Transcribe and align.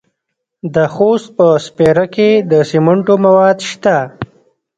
د 0.75 0.77
خوست 0.93 1.27
په 1.37 1.47
سپیره 1.65 2.05
کې 2.15 2.29
د 2.51 2.53
سمنټو 2.69 3.15
مواد 3.25 3.57
شته. 3.69 3.97